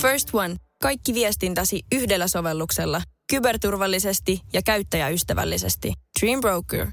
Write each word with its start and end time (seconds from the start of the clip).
First 0.00 0.34
One. 0.34 0.56
Kaikki 0.82 1.14
viestintäsi 1.14 1.82
yhdellä 1.92 2.28
sovelluksella. 2.28 3.02
Kyberturvallisesti 3.30 4.40
ja 4.52 4.62
käyttäjäystävällisesti. 4.62 5.92
Dream 6.20 6.40
Broker. 6.40 6.86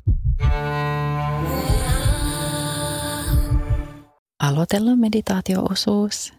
Aloitellaan 4.40 5.00
meditaatioosuus 5.00 6.34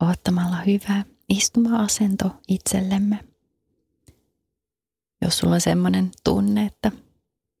ottamalla 0.00 0.56
hyvä 0.56 1.04
istuma-asento 1.28 2.30
itsellemme. 2.48 3.18
Jos 5.22 5.38
sulla 5.38 5.54
on 5.54 5.60
semmoinen 5.60 6.10
tunne, 6.24 6.66
että 6.66 6.92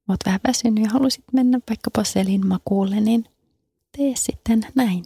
oot 0.08 0.20
vähän 0.26 0.40
väsynyt 0.48 0.84
ja 0.84 0.90
halusit 0.90 1.24
mennä 1.32 1.60
vaikkapa 1.68 2.04
selin 2.04 2.46
makuulle, 2.46 3.00
niin 3.00 3.24
tee 3.96 4.12
sitten 4.14 4.66
näin. 4.74 5.04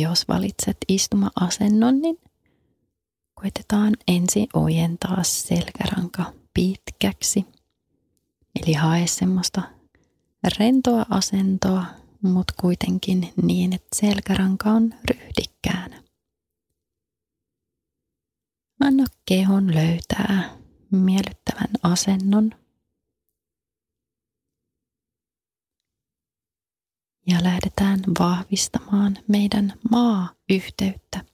Jos 0.00 0.28
valitset 0.28 0.76
istuma-asennon, 0.88 2.02
niin 2.02 2.18
koitetaan 3.34 3.96
ensin 4.08 4.46
ojentaa 4.54 5.22
selkäranka 5.22 6.32
pitkäksi. 6.54 7.44
Eli 8.62 8.72
hae 8.72 9.06
semmoista 9.06 9.62
rentoa 10.58 11.06
asentoa, 11.10 11.84
mutta 12.22 12.54
kuitenkin 12.60 13.32
niin, 13.42 13.72
että 13.72 13.96
selkäranka 13.96 14.70
on 14.70 14.94
ryhdikkäänä. 15.10 16.02
Anna 18.80 19.04
kehon 19.26 19.74
löytää 19.74 20.50
miellyttävän 20.90 21.70
asennon. 21.82 22.61
Ja 27.26 27.42
lähdetään 27.42 28.00
vahvistamaan 28.18 29.18
meidän 29.28 29.72
maa-yhteyttä. 29.90 31.24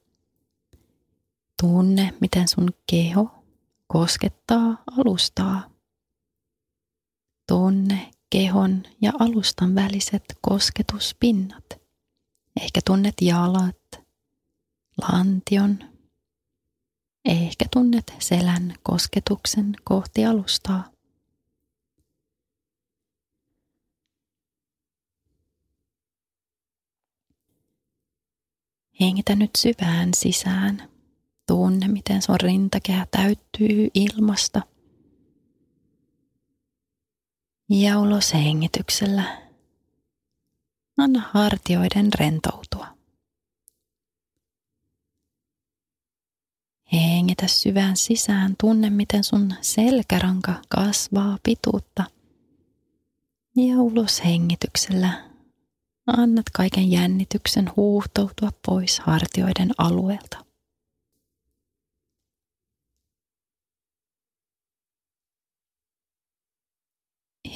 Tunne, 1.60 2.14
miten 2.20 2.48
sun 2.48 2.68
keho 2.86 3.44
koskettaa 3.86 4.82
alustaa. 4.98 5.70
Tunne 7.48 8.10
kehon 8.30 8.82
ja 9.00 9.12
alustan 9.18 9.74
väliset 9.74 10.24
kosketuspinnat. 10.40 11.64
Ehkä 12.62 12.80
tunnet 12.86 13.14
jalat, 13.20 14.00
lantion. 15.02 15.78
Ehkä 17.24 17.64
tunnet 17.72 18.14
selän 18.18 18.74
kosketuksen 18.82 19.72
kohti 19.84 20.24
alustaa. 20.26 20.97
Hengitä 29.00 29.34
nyt 29.34 29.50
syvään 29.58 30.14
sisään. 30.14 30.82
Tunne, 31.46 31.88
miten 31.88 32.22
sun 32.22 32.40
rintakehä 32.40 33.06
täyttyy 33.10 33.88
ilmasta– 33.94 34.62
ja 37.70 37.98
ulos 38.00 38.34
hengityksellä. 38.34 39.42
Anna 40.96 41.30
hartioiden 41.32 42.08
rentoutua. 42.18 42.86
Hengitä 46.92 47.46
syvään 47.46 47.96
sisään, 47.96 48.54
tunne 48.60 48.90
miten 48.90 49.24
sun 49.24 49.54
selkäranka 49.60 50.54
kasvaa 50.68 51.38
pituutta. 51.42 52.04
Ja 53.56 53.78
ulos 53.78 54.24
hengityksellä 54.24 55.27
annat 56.16 56.50
kaiken 56.54 56.90
jännityksen 56.90 57.70
huuhtoutua 57.76 58.50
pois 58.66 59.00
hartioiden 59.00 59.70
alueelta. 59.78 60.44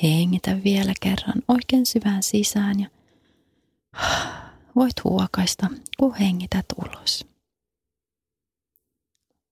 Hengitä 0.03 0.65
vielä 0.65 0.93
kerran 1.01 1.43
oikein 1.49 1.87
syvään 1.87 2.23
sisään 2.23 2.81
ja 2.81 2.89
voit 4.77 5.05
huokaista, 5.05 5.67
kun 5.99 6.15
hengität 6.15 6.67
ulos. 6.77 7.27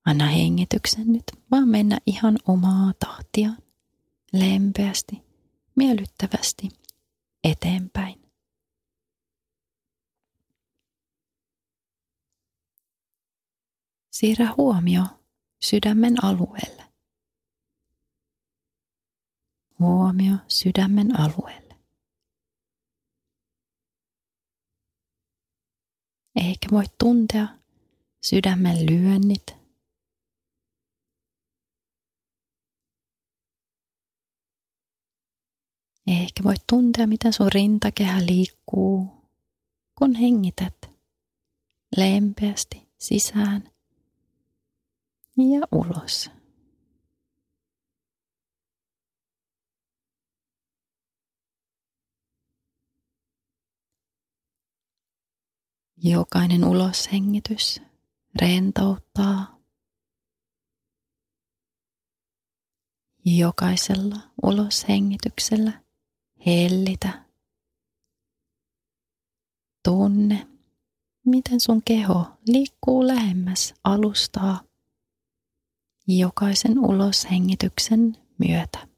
Anna 0.07 0.27
hengityksen 0.27 1.13
nyt 1.13 1.25
vaan 1.51 1.69
mennä 1.69 1.99
ihan 2.07 2.39
omaa 2.49 2.93
tahtiaan, 2.99 3.59
lempeästi, 4.33 5.23
miellyttävästi 5.77 6.69
eteenpäin. 7.45 8.20
Siirrä 14.21 14.55
huomio 14.57 15.03
sydämen 15.63 16.25
alueelle 16.25 16.85
huomio 19.79 20.37
sydämen 20.49 21.21
alueelle. 21.21 21.77
Ehkä 26.37 26.69
voit 26.71 26.99
tuntea 26.99 27.49
sydämen 28.23 28.87
lyönnit. 28.87 29.47
Ehkä 36.07 36.45
voit 36.45 36.67
tuntea, 36.67 37.07
miten 37.07 37.33
sun 37.33 37.53
rintakehä 37.53 38.27
liikkuu, 38.27 39.09
kun 39.99 40.15
hengität 40.15 40.91
lempeästi 41.97 42.89
sisään 42.99 43.80
ja 45.41 45.67
ulos. 45.73 46.31
Jokainen 56.03 56.65
uloshengitys 56.65 57.83
rentouttaa. 58.43 59.61
Jokaisella 63.25 64.17
uloshengityksellä 64.43 65.85
hellitä. 66.47 67.25
Tunne, 69.85 70.49
miten 71.27 71.61
sun 71.61 71.83
keho 71.83 72.27
liikkuu 72.47 73.07
lähemmäs 73.07 73.75
alustaa 73.85 74.70
jokaisen 76.19 76.79
uloshengityksen 76.79 78.17
myötä. 78.39 78.91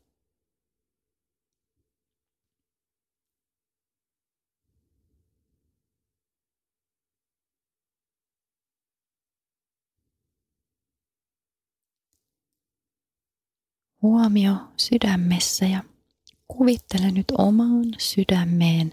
huomio 14.02 14.56
sydämessä 14.76 15.66
ja 15.66 15.84
kuvittele 16.48 17.10
nyt 17.10 17.26
omaan 17.38 17.84
sydämeen 17.98 18.92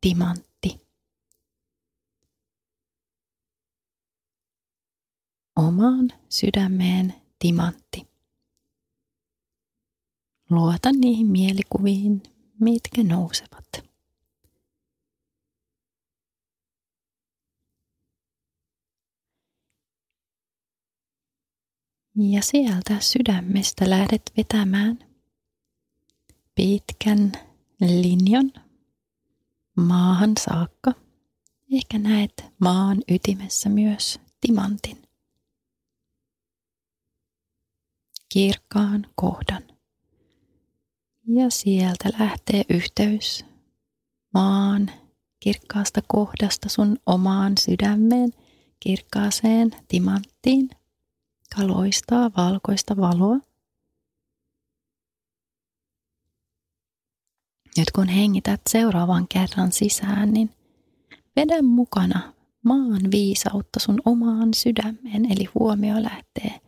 timantti. 0.00 0.80
Omaan 5.56 6.12
sydämeen 6.28 7.14
timantti. 7.40 8.06
Luota 10.50 10.92
niihin 10.92 11.26
mielikuviin, 11.26 12.22
mitkä 12.60 13.02
nousevat. 13.02 13.90
Ja 22.16 22.42
sieltä 22.42 23.00
sydämestä 23.00 23.90
lähdet 23.90 24.22
vetämään 24.36 24.98
pitkän 26.54 27.32
linjan 27.80 28.52
maahan 29.76 30.32
saakka. 30.40 30.92
Ehkä 31.72 31.98
näet 31.98 32.44
maan 32.58 32.98
ytimessä 33.08 33.68
myös 33.68 34.20
timantin. 34.40 35.09
Kirkkaan 38.32 39.06
kohdan. 39.14 39.62
Ja 41.26 41.50
sieltä 41.50 42.08
lähtee 42.18 42.62
yhteys 42.68 43.44
maan 44.34 44.90
kirkkaasta 45.40 46.00
kohdasta 46.08 46.68
sun 46.68 46.96
omaan 47.06 47.52
sydämeen, 47.58 48.32
kirkkaaseen 48.80 49.70
timanttiin 49.88 50.70
joka 51.56 51.72
loistaa 51.72 52.30
valkoista 52.36 52.96
valoa. 52.96 53.36
Nyt 57.76 57.90
kun 57.94 58.08
hengität 58.08 58.60
seuraavan 58.68 59.28
kerran 59.28 59.72
sisään, 59.72 60.32
niin 60.32 60.50
vedä 61.36 61.62
mukana 61.62 62.32
maan 62.64 63.10
viisautta 63.10 63.80
sun 63.80 64.00
omaan 64.04 64.54
sydämeen. 64.54 65.32
Eli 65.32 65.44
huomio 65.54 66.02
lähtee 66.02 66.60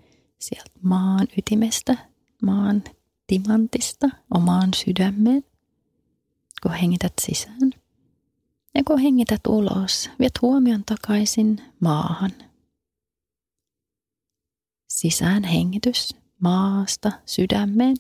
sieltä 0.43 0.71
maan 0.83 1.29
ytimestä, 1.39 1.97
maan 2.43 2.85
timantista 3.27 4.09
omaan 4.35 4.69
sydämeen, 4.75 5.45
kun 6.63 6.73
hengität 6.73 7.13
sisään. 7.21 7.71
Ja 8.75 8.83
kun 8.87 8.99
hengität 8.99 9.41
ulos, 9.49 10.11
viet 10.19 10.43
huomion 10.43 10.85
takaisin 10.85 11.61
maahan. 11.81 12.31
Sisään 14.89 15.45
hengitys 15.45 16.17
maasta 16.41 17.13
sydämeen. 17.27 17.97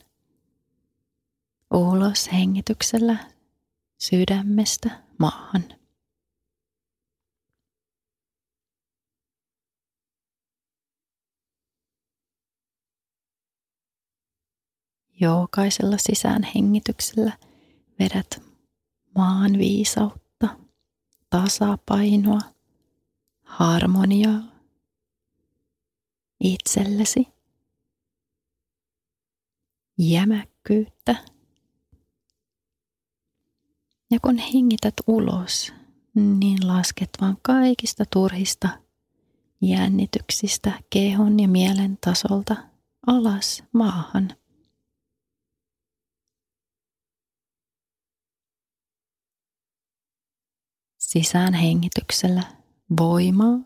Ulos 1.74 2.32
hengityksellä 2.32 3.16
sydämestä 3.98 4.90
maahan. 5.18 5.64
Jokaisella 15.22 15.96
sisään 15.98 16.42
hengityksellä 16.54 17.32
vedät 17.98 18.42
maan 19.14 19.58
viisautta, 19.58 20.48
tasapainoa, 21.30 22.40
harmoniaa 23.42 24.42
itsellesi, 26.40 27.28
jämäkkyyttä. 29.98 31.16
Ja 34.10 34.20
kun 34.22 34.38
hengität 34.38 34.94
ulos, 35.06 35.72
niin 36.14 36.66
lasket 36.66 37.10
vaan 37.20 37.36
kaikista 37.42 38.04
turhista 38.12 38.68
jännityksistä 39.60 40.72
kehon 40.90 41.40
ja 41.40 41.48
mielen 41.48 41.98
tasolta 42.00 42.56
alas 43.06 43.64
maahan– 43.72 44.28
Sisään 51.12 51.54
hengityksellä 51.54 52.42
voimaa. 53.00 53.58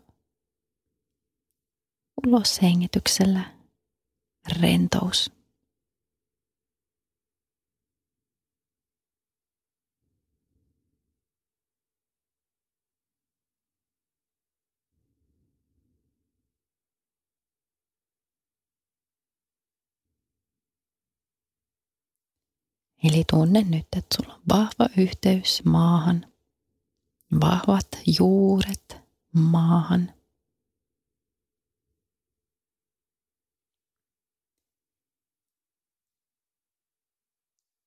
Ulos 2.27 2.61
hengityksellä 2.61 3.41
rentous. 4.61 5.31
Eli 23.03 23.23
tunne 23.31 23.61
nyt, 23.61 23.87
että 23.97 24.15
sulla 24.15 24.33
on 24.33 24.41
vahva 24.49 24.89
yhteys 24.97 25.65
maahan– 25.65 26.25
vahvat 27.41 27.87
juuret 28.19 28.97
maahan. 29.33 30.13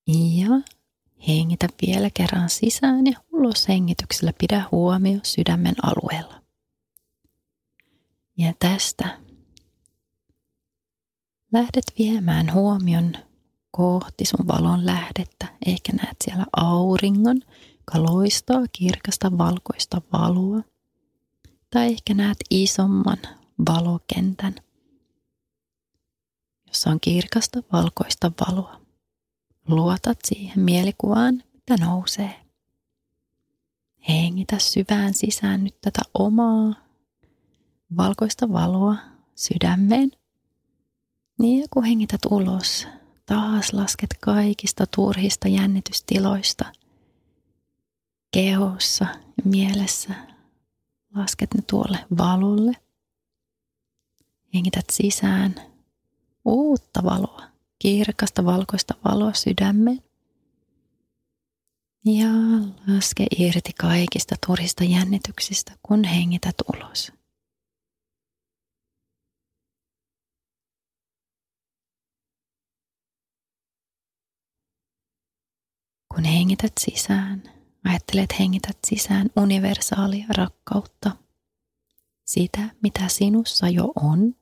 Ja 0.07 0.49
hengitä 1.29 1.69
vielä 1.87 2.11
kerran 2.15 2.51
sisään 2.51 3.07
ja 3.07 3.21
ulos 3.33 3.69
hengityksellä 3.69 4.33
pidä 4.39 4.65
huomio 4.73 5.19
sydämen 5.23 5.75
alueella. 5.83 6.43
Ja 8.39 8.53
tästä 8.59 9.19
lähdet 11.53 11.85
viemään 11.99 12.53
huomion 12.53 13.13
kohti 13.71 14.25
sun 14.25 14.49
valon 14.49 14.87
lähdettä. 14.87 15.47
Ehkä 15.67 15.93
näet 15.93 16.17
siellä 16.25 16.47
auringon, 16.57 17.41
joka 17.81 18.13
loistaa 18.13 18.63
kirkasta 18.73 19.39
valkoista 19.39 20.03
valoa. 20.13 20.63
Tai 21.71 21.87
ehkä 21.87 22.15
näet 22.15 22.37
isomman 22.51 23.19
valokentän, 23.69 24.55
jossa 26.67 26.91
on 26.91 27.01
kirkasta 27.01 27.63
valkoista 27.73 28.33
valoa. 28.41 28.81
Luotat 29.69 30.19
siihen 30.25 30.61
mielikuvaan, 30.61 31.43
mitä 31.53 31.85
nousee. 31.85 32.41
Hengitä 34.09 34.59
syvään 34.59 35.15
sisään 35.15 35.65
nyt 35.65 35.81
tätä 35.81 36.01
omaa 36.15 36.75
valkoista 37.97 38.53
valoa 38.53 38.97
sydämeen. 39.35 40.11
Niin 41.39 41.61
ja 41.61 41.67
kun 41.71 41.85
hengität 41.85 42.21
ulos, 42.31 42.87
taas 43.27 43.73
lasket 43.73 44.11
kaikista 44.21 44.87
turhista 44.87 45.49
jännitystiloista– 45.49 46.65
kehossa 48.31 49.05
ja 49.05 49.43
mielessä. 49.45 50.15
Lasket 51.15 51.55
ne 51.55 51.63
tuolle 51.71 51.99
valolle. 52.19 52.73
Hengität 54.55 54.85
sisään 54.93 55.55
uutta 56.45 57.05
valoa, 57.05 57.43
kirkasta 57.79 58.45
valkoista 58.45 58.95
valoa 59.05 59.33
sydämeen. 59.33 60.03
Ja 62.05 62.29
laske 62.87 63.27
irti 63.39 63.73
kaikista 63.81 64.35
turhista 64.47 64.85
jännityksistä, 64.85 65.73
kun 65.83 66.05
hengität 66.05 66.55
ulos. 66.75 67.13
Kun 76.15 76.25
hengität 76.25 76.73
sisään, 76.81 77.60
Ajattelet 77.85 78.39
hengität 78.39 78.79
sisään 78.87 79.31
universaalia 79.37 80.27
rakkautta, 80.37 81.17
sitä 82.25 82.69
mitä 82.83 83.09
sinussa 83.09 83.69
jo 83.69 83.93
on. 83.97 84.35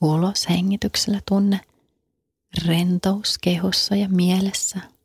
Ulos 0.00 0.48
hengityksellä 0.48 1.20
tunne 1.28 1.60
rentous 2.66 3.38
kehossa 3.38 3.96
ja 3.96 4.08
mielessä– 4.08 4.80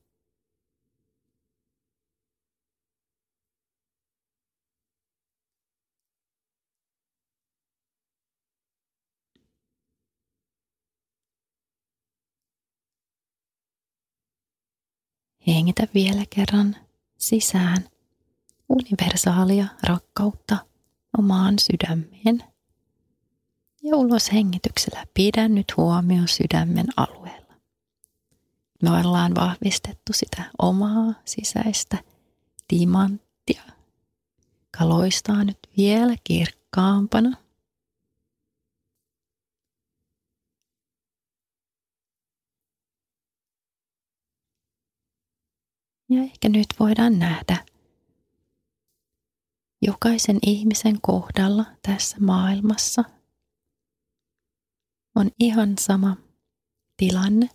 Hengitä 15.48 15.88
vielä 15.93 16.24
kerran 16.29 16.75
sisään 17.17 17.89
universaalia 18.69 19.65
rakkautta 19.83 20.57
omaan 21.17 21.55
sydämeen. 21.60 22.43
Ja 23.83 23.95
ulos 23.95 24.31
hengityksellä 24.33 25.05
pidä 25.13 25.48
nyt 25.48 25.77
huomio 25.77 26.21
sydämen 26.27 26.88
alueella. 26.98 27.53
Me 28.83 28.89
ollaan 28.89 29.36
vahvistettu 29.36 30.13
sitä 30.13 30.43
omaa 30.60 31.13
sisäistä 31.25 31.98
timanttia, 32.67 33.63
joka 34.63 34.89
loistaa 34.89 35.43
nyt 35.43 35.57
vielä 35.77 36.15
kirkkaampana– 36.24 37.38
Ja 46.12 46.22
ehkä 46.24 46.50
nyt 46.50 46.68
voidaan 46.80 47.20
nähdä 47.20 47.65
jokaisen 49.82 50.38
ihmisen 50.41 51.01
kohdalla 51.01 51.65
tässä 51.82 52.18
maailmassa 52.20 53.03
on 55.15 55.32
ihan 55.39 55.77
sama 55.80 56.18
tilanne. 56.98 57.50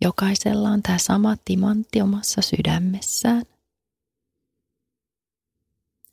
Jokaisella 0.00 0.70
on 0.70 0.82
tämä 0.82 0.98
sama 0.98 1.36
timantti 1.44 2.02
omassa 2.02 2.42
sydämessään. 2.42 3.42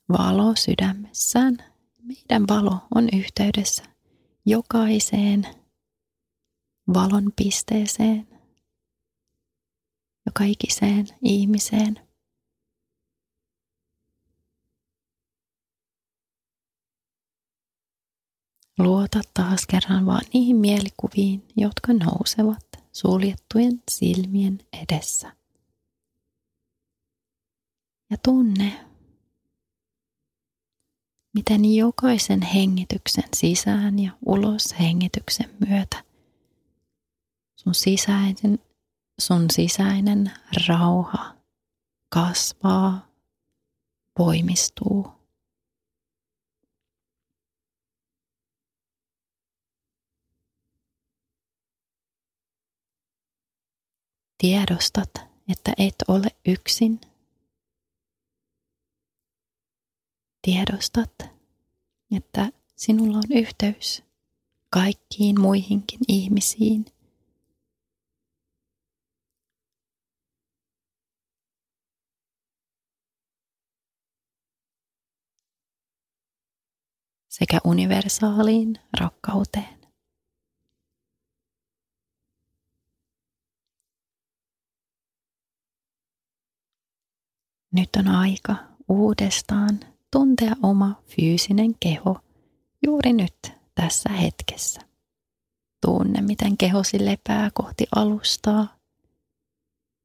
Valo 0.10 0.56
sydämessään. 0.56 1.58
Meidän 2.01 2.48
valo 2.48 2.80
on 2.96 3.10
yhteydessä 3.13 3.84
jokaiseen 4.46 5.48
valon 6.94 7.32
pisteeseen 7.36 8.37
joka 10.38 10.51
ikiseen 10.51 11.08
ihmiseen. 11.22 12.00
Luota 18.79 19.22
taas 19.34 19.67
kerran 19.67 20.06
vaan 20.06 20.25
niihin 20.34 20.56
mielikuviin, 20.58 21.48
jotka 21.56 21.94
nousevat 21.94 22.65
suljettujen 22.91 23.84
silmien 23.91 24.60
edessä. 24.84 25.36
Ja 28.10 28.17
tunne, 28.24 28.86
miten 31.34 31.75
jokaisen 31.75 32.41
hengityksen 32.41 33.29
sisään 33.36 34.00
ja 34.00 34.12
ulos 34.25 34.79
hengityksen 34.79 35.56
myötä 35.67 36.03
sun 37.56 37.75
sisäinen, 37.75 38.60
sun 39.19 39.45
sisäinen 39.51 40.31
rauha 40.67 41.36
kasvaa, 42.09 43.07
voimistuu. 44.19 45.17
Tiedostat, 54.38 55.09
että 55.51 55.74
et 55.77 55.95
ole 56.07 56.27
yksin. 56.47 57.01
Tiedostat, 60.41 61.12
että 62.17 62.51
sinulla 62.75 63.17
on 63.17 63.38
yhteys 63.38 64.03
kaikkiin 64.69 65.41
muihinkin 65.41 66.00
ihmisiin. 66.07 66.86
Sekä 77.39 77.60
universaaliin 77.63 78.75
rakkauteen. 79.00 79.77
Nyt 87.74 87.89
on 87.98 88.08
aika 88.08 88.56
uudestaan 88.89 89.79
tuntea 90.12 90.56
oma 90.63 91.01
fyysinen 91.06 91.75
keho 91.79 92.20
juuri 92.86 93.13
nyt 93.13 93.51
tässä 93.75 94.10
hetkessä. 94.10 94.82
Tunne, 95.86 96.22
miten 96.22 96.58
kehosi 96.58 97.06
lepää 97.06 97.50
kohti 97.53 97.86
alustaa. 97.96 98.77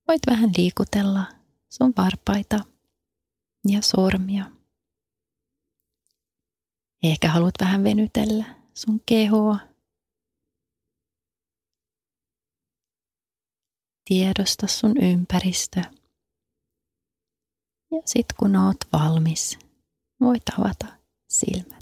Voit 0.08 0.22
vähän 0.26 0.50
liikutella 0.56 1.24
sun 1.68 1.92
varpaita 1.96 2.58
ja 3.68 3.82
sormia. 3.82 4.61
Ehkä 7.02 7.28
haluat 7.28 7.54
vähän 7.60 7.84
venytellä 7.84 8.44
sun 8.74 9.00
kehoa. 9.06 9.58
Tiedosta 14.04 14.66
sun 14.66 14.96
ympäristö 15.02 15.80
ja 17.90 18.02
sitten 18.06 18.36
kun 18.38 18.56
oot 18.56 18.76
valmis, 18.92 19.58
voit 20.20 20.42
avata 20.58 20.86
silmät. 21.28 21.81